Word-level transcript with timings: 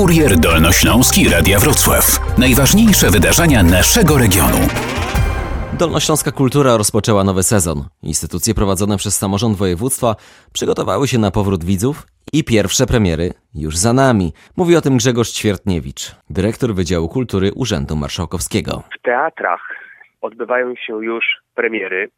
Kurier 0.00 0.36
Dolnośląski 0.36 1.28
Radia 1.34 1.58
Wrocław. 1.58 2.04
Najważniejsze 2.38 3.06
wydarzenia 3.16 3.60
naszego 3.62 4.18
regionu. 4.24 4.60
Dolnośląska 5.78 6.30
Kultura 6.32 6.76
rozpoczęła 6.76 7.24
nowy 7.24 7.42
sezon. 7.42 7.78
Instytucje 8.02 8.54
prowadzone 8.54 8.96
przez 8.96 9.18
samorząd 9.18 9.56
województwa 9.56 10.16
przygotowały 10.52 11.08
się 11.08 11.18
na 11.18 11.30
powrót 11.30 11.64
widzów 11.64 12.06
i 12.32 12.44
pierwsze 12.44 12.86
premiery 12.86 13.26
już 13.54 13.76
za 13.76 13.92
nami. 13.92 14.32
Mówi 14.56 14.76
o 14.76 14.80
tym 14.80 14.96
Grzegorz 14.96 15.30
Ćwiertniewicz, 15.32 16.02
dyrektor 16.30 16.74
Wydziału 16.74 17.08
Kultury 17.08 17.50
Urzędu 17.62 17.96
Marszałkowskiego. 17.96 18.82
W 18.98 19.02
teatrach 19.02 19.64
odbywają 20.20 20.74
się 20.76 21.04
już 21.04 21.24
premiery. 21.54 22.10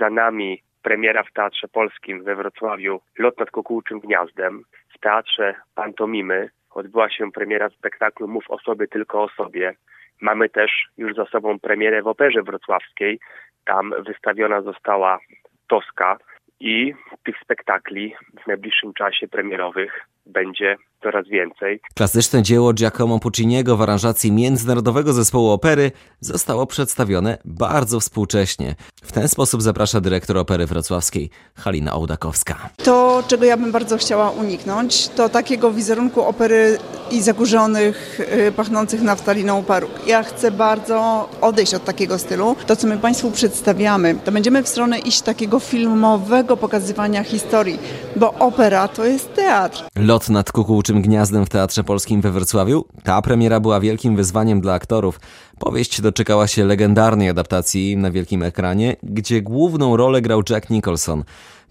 Za 0.00 0.10
nami 0.10 0.62
premiera 0.82 1.22
w 1.22 1.32
Teatrze 1.32 1.68
Polskim 1.68 2.24
we 2.24 2.36
Wrocławiu 2.36 3.00
Lot 3.18 3.38
nad 3.38 3.50
Kukułczym 3.50 4.00
Gniazdem. 4.00 4.64
W 4.94 5.00
Teatrze 5.00 5.54
Pantomimy 5.74 6.50
odbyła 6.74 7.10
się 7.10 7.32
premiera 7.32 7.68
spektaklu 7.70 8.28
Mów 8.28 8.44
o 8.50 8.58
sobie, 8.58 8.88
tylko 8.88 9.22
o 9.22 9.28
sobie. 9.28 9.74
Mamy 10.20 10.48
też 10.48 10.86
już 10.98 11.14
za 11.14 11.26
sobą 11.26 11.58
premierę 11.58 12.02
w 12.02 12.06
Operze 12.06 12.42
Wrocławskiej. 12.42 13.20
Tam 13.64 13.94
wystawiona 14.06 14.62
została 14.62 15.18
Toska 15.66 16.18
i 16.60 16.94
tych 17.24 17.36
spektakli 17.40 18.14
w 18.44 18.46
najbliższym 18.46 18.94
czasie 18.94 19.28
premierowych 19.28 20.06
będzie 20.26 20.76
coraz 21.02 21.28
więcej. 21.28 21.80
Klasyczne 21.94 22.42
dzieło 22.42 22.72
Giacomo 22.72 23.18
Pucciniego 23.18 23.76
w 23.76 23.82
aranżacji 23.82 24.32
Międzynarodowego 24.32 25.12
Zespołu 25.12 25.50
Opery 25.50 25.90
zostało 26.20 26.66
przedstawione 26.66 27.38
bardzo 27.44 28.00
współcześnie. 28.00 28.74
W 29.02 29.12
ten 29.12 29.28
sposób 29.28 29.62
zaprasza 29.62 30.00
dyrektor 30.00 30.38
Opery 30.38 30.66
Wrocławskiej 30.66 31.30
Halina 31.54 31.94
Ołdakowska. 31.94 32.68
To, 32.84 33.22
czego 33.28 33.44
ja 33.44 33.56
bym 33.56 33.72
bardzo 33.72 33.96
chciała 33.96 34.30
uniknąć, 34.30 35.08
to 35.08 35.28
takiego 35.28 35.70
wizerunku 35.70 36.22
opery 36.22 36.78
i 37.10 37.22
zakurzonych, 37.22 38.20
y, 38.48 38.52
pachnących 38.52 39.02
naftaliną 39.02 39.64
paruk. 39.64 39.90
Ja 40.06 40.22
chcę 40.22 40.50
bardzo 40.50 41.28
odejść 41.40 41.74
od 41.74 41.84
takiego 41.84 42.18
stylu. 42.18 42.56
To, 42.66 42.76
co 42.76 42.86
my 42.86 42.98
Państwu 42.98 43.30
przedstawiamy, 43.30 44.14
to 44.24 44.32
będziemy 44.32 44.62
w 44.62 44.68
stronę 44.68 44.98
iść 44.98 45.22
takiego 45.22 45.60
filmowego 45.60 46.56
pokazywania 46.56 47.24
historii, 47.24 47.78
bo 48.16 48.34
opera 48.34 48.88
to 48.88 49.04
jest 49.04 49.34
teatr. 49.34 49.84
Lot 50.12 50.28
nad 50.28 50.52
kukułczym 50.52 51.02
gniazdem 51.02 51.46
w 51.46 51.48
Teatrze 51.48 51.84
Polskim 51.84 52.20
we 52.20 52.30
Wrocławiu. 52.30 52.84
Ta 53.02 53.22
premiera 53.22 53.60
była 53.60 53.80
wielkim 53.80 54.16
wyzwaniem 54.16 54.60
dla 54.60 54.72
aktorów. 54.74 55.20
Powieść 55.58 56.00
doczekała 56.00 56.46
się 56.46 56.64
legendarnej 56.64 57.28
adaptacji 57.28 57.96
na 57.96 58.10
wielkim 58.10 58.42
ekranie, 58.42 58.96
gdzie 59.02 59.42
główną 59.42 59.96
rolę 59.96 60.22
grał 60.22 60.42
Jack 60.50 60.70
Nicholson. 60.70 61.24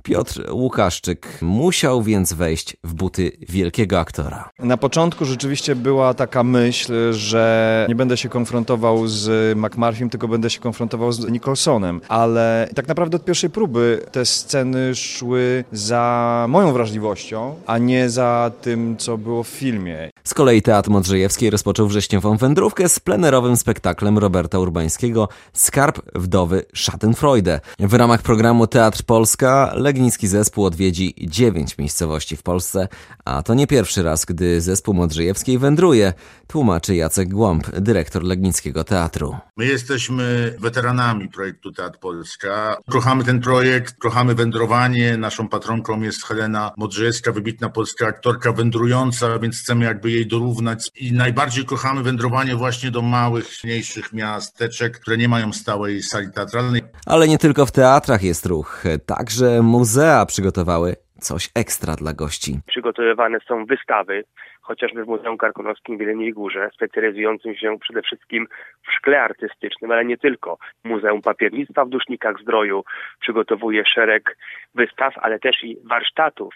Piotr 0.04 0.52
Łukaszczyk 0.52 1.38
musiał 1.42 2.04
więc 2.04 2.34
wejść 2.34 2.78
w 2.84 2.94
buty 2.94 3.32
wielkiego 3.50 4.00
aktora. 4.00 4.50
Na 4.60 4.78
początku 4.78 5.26
rzeczywiście 5.26 5.76
była 5.76 6.14
taka 6.14 6.44
myśl, 6.44 7.14
że 7.14 7.86
nie 7.90 7.96
będę 7.96 8.18
się 8.18 8.30
konfrontował 8.30 9.08
z 9.08 9.58
McMurphym, 9.58 10.10
tylko 10.10 10.28
będę 10.28 10.50
się 10.50 10.60
konfrontował 10.60 11.12
z 11.12 11.32
Nicholsonem, 11.32 12.02
ale 12.08 12.70
tak 12.76 12.88
naprawdę 12.88 13.18
od 13.18 13.26
pierwszej 13.26 13.50
próby 13.50 14.02
te 14.12 14.26
sceny 14.26 14.96
szły 14.96 15.64
za 15.72 16.46
moją 16.50 16.74
wrażliwością, 16.74 17.56
a 17.68 17.78
nie 17.78 18.10
za 18.10 18.52
tym, 18.62 18.98
co 18.98 19.18
było 19.18 19.44
w 19.44 19.48
filmie. 19.48 20.10
Z 20.24 20.34
kolei 20.34 20.62
Teatr 20.62 20.90
Modrzejewski 20.90 21.50
rozpoczął 21.50 21.88
wrześniową 21.88 22.38
wędrówkę 22.38 22.90
z 22.90 23.00
plenerowym 23.00 23.58
spektaklem 23.58 24.18
Roberta 24.18 24.60
Urbańskiego 24.60 25.28
Skarb 25.54 26.02
wdowy 26.16 26.66
Schadenfreude. 26.76 27.60
W 27.80 27.94
ramach 27.94 28.22
programu 28.22 28.68
Teatr 28.68 29.04
Polska 29.04 29.72
Legnicki 29.92 30.28
zespół 30.28 30.66
odwiedzi 30.66 31.16
dziewięć 31.28 31.78
miejscowości 31.78 32.38
w 32.38 32.44
Polsce, 32.44 32.88
a 33.26 33.44
to 33.44 33.54
nie 33.54 33.68
pierwszy 33.68 34.04
raz, 34.04 34.26
gdy 34.26 34.62
zespół 34.62 34.94
Modrzejewskiej 34.94 35.58
wędruje, 35.58 36.14
tłumaczy 36.52 36.96
Jacek 36.96 37.30
Głąb, 37.30 37.70
dyrektor 37.70 38.24
Legnickiego 38.24 38.84
Teatru. 38.84 39.36
My 39.58 39.66
jesteśmy 39.66 40.56
weteranami 40.60 41.30
projektu 41.30 41.72
Teatr 41.72 42.00
Polska. 42.00 42.78
Kochamy 42.90 43.24
ten 43.24 43.42
projekt, 43.42 44.00
kochamy 44.00 44.36
wędrowanie. 44.36 45.18
Naszą 45.18 45.48
patronką 45.48 46.02
jest 46.02 46.26
Helena 46.26 46.72
Modrzejewska, 46.78 47.32
wybitna 47.32 47.70
polska 47.70 48.08
aktorka 48.08 48.52
wędrująca, 48.52 49.40
więc 49.40 49.60
chcemy 49.60 49.86
jakby 49.86 50.12
jej 50.12 50.28
dorównać. 50.28 50.90
I 50.96 51.14
najbardziej 51.14 51.66
kochamy 51.66 52.04
wędrowanie 52.04 52.56
właśnie 52.56 52.92
do 52.92 53.02
małych, 53.02 53.48
mniejszych 53.64 54.14
miasteczek, 54.14 55.00
które 55.00 55.18
nie 55.18 55.28
mają 55.28 55.54
stałej 55.54 56.02
sali 56.02 56.32
teatralnej. 56.32 56.82
Ale 57.06 57.28
nie 57.28 57.38
tylko 57.38 57.66
w 57.66 57.72
teatrach 57.72 58.24
jest 58.24 58.46
ruch, 58.46 58.84
także 59.06 59.62
muzea 59.62 60.26
przygotowały 60.26 60.96
coś 61.22 61.50
ekstra 61.56 61.96
dla 61.96 62.14
gości. 62.14 62.60
Przygotowywane 62.68 63.38
są 63.48 63.66
wystawy, 63.66 64.24
chociażby 64.62 65.04
w 65.04 65.08
Muzeum 65.08 65.38
Karkonoskim 65.38 65.98
w 65.98 66.02
Jeleniej 66.02 66.34
Górze, 66.34 66.70
specjalizującym 66.74 67.56
się 67.56 67.80
przede 67.80 68.02
wszystkim 68.02 68.48
w 68.88 68.92
szkle 68.92 69.22
artystycznym, 69.22 69.92
ale 69.92 70.06
nie 70.06 70.18
tylko. 70.18 70.58
Muzeum 70.84 71.22
Papiernictwa 71.22 71.86
w 71.86 71.90
Dusznikach 71.90 72.40
Zdroju 72.42 72.84
przygotowuje 73.20 73.84
szereg 73.86 74.38
wystaw, 74.76 75.14
ale 75.18 75.40
też 75.40 75.64
i 75.64 75.78
warsztatów, 75.84 76.54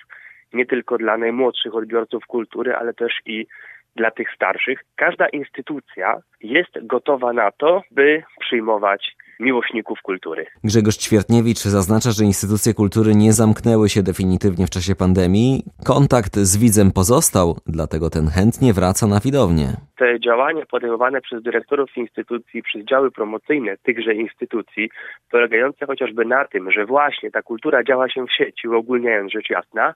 nie 0.54 0.66
tylko 0.66 0.98
dla 0.98 1.18
najmłodszych 1.18 1.76
odbiorców 1.76 2.26
kultury, 2.26 2.76
ale 2.76 2.94
też 2.94 3.14
i 3.26 3.48
dla 3.96 4.12
tych 4.12 4.32
starszych. 4.36 4.80
Każda 4.96 5.28
instytucja 5.28 6.18
jest 6.42 6.88
gotowa 6.88 7.34
na 7.34 7.52
to, 7.52 7.82
by 7.92 8.24
przyjmować 8.40 9.16
miłośników 9.40 10.02
kultury. 10.02 10.46
Grzegorz 10.64 10.98
Ćwiertniewicz 10.98 11.60
zaznacza, 11.60 12.12
że 12.12 12.26
instytucje 12.26 12.74
kultury 12.74 13.16
nie 13.16 13.34
zamknęły 13.34 13.90
się 13.90 14.04
definitywnie 14.04 14.68
w 14.68 14.70
czasie 14.70 14.96
pandemii. 14.96 15.64
Kontakt 15.86 16.36
z 16.36 16.58
widzem 16.58 16.92
pozostał, 16.92 17.58
dlatego 17.68 18.10
ten 18.10 18.28
chętnie 18.28 18.74
wraca 18.74 19.08
na 19.08 19.20
widownię. 19.20 19.68
Te 19.98 20.20
działania 20.20 20.66
podejmowane 20.66 21.22
przez 21.22 21.44
dyrektorów 21.44 21.98
instytucji, 21.98 22.64
przez 22.64 22.86
działy 22.86 23.12
promocyjne 23.12 23.78
tychże 23.84 24.14
instytucji, 24.14 24.90
polegające 25.32 25.86
chociażby 25.86 26.26
na 26.26 26.46
tym, 26.46 26.72
że 26.72 26.86
właśnie 26.86 27.32
ta 27.32 27.42
kultura 27.42 27.84
działa 27.84 28.10
się 28.10 28.26
w 28.26 28.34
sieci, 28.38 28.68
uogólniając 28.68 29.32
rzecz 29.32 29.50
jasna, 29.50 29.94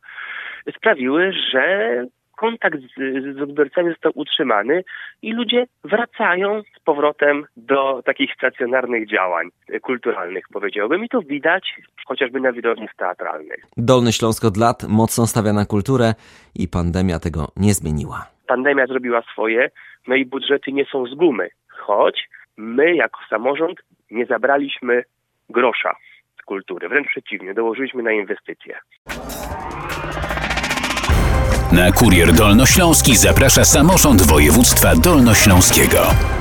sprawiły, 0.75 1.33
że 1.51 2.05
kontakt 2.39 2.79
z, 2.79 3.35
z 3.37 3.41
odbiorcami 3.41 3.89
został 3.89 4.11
utrzymany 4.15 4.83
i 5.21 5.33
ludzie 5.33 5.65
wracają 5.83 6.61
z 6.61 6.79
powrotem 6.83 7.45
do 7.57 8.01
takich 8.05 8.33
stacjonarnych 8.33 9.09
działań 9.09 9.49
kulturalnych, 9.81 10.43
powiedziałbym. 10.53 11.05
I 11.05 11.09
to 11.09 11.21
widać 11.21 11.75
chociażby 12.05 12.39
na 12.39 12.51
widowniach 12.51 12.95
teatralnych. 12.95 13.63
Dolny 13.77 14.11
Śląsk 14.11 14.45
od 14.45 14.57
lat 14.57 14.83
mocno 14.89 15.27
stawia 15.27 15.53
na 15.53 15.65
kulturę 15.65 16.13
i 16.55 16.67
pandemia 16.67 17.19
tego 17.19 17.47
nie 17.57 17.73
zmieniła. 17.73 18.25
Pandemia 18.47 18.87
zrobiła 18.87 19.21
swoje, 19.21 19.69
no 20.07 20.15
i 20.15 20.25
budżety 20.25 20.71
nie 20.71 20.85
są 20.85 21.05
z 21.05 21.15
gumy, 21.15 21.49
choć 21.67 22.29
my 22.57 22.95
jako 22.95 23.19
samorząd 23.29 23.77
nie 24.11 24.25
zabraliśmy 24.25 25.03
grosza 25.49 25.95
z 26.41 26.45
kultury. 26.45 26.89
Wręcz 26.89 27.07
przeciwnie, 27.07 27.53
dołożyliśmy 27.53 28.03
na 28.03 28.11
inwestycje. 28.11 28.79
Na 31.71 31.91
Kurier 31.91 32.33
Dolnośląski 32.33 33.17
zaprasza 33.17 33.65
samorząd 33.65 34.21
województwa 34.21 34.95
dolnośląskiego. 34.95 36.38